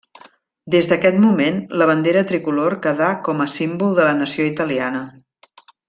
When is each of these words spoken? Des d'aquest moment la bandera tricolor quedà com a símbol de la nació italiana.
Des 0.75 0.87
d'aquest 0.91 1.19
moment 1.25 1.59
la 1.81 1.87
bandera 1.91 2.23
tricolor 2.33 2.77
quedà 2.87 3.13
com 3.29 3.45
a 3.45 3.47
símbol 3.57 3.95
de 4.01 4.09
la 4.11 4.17
nació 4.25 4.49
italiana. 4.55 5.05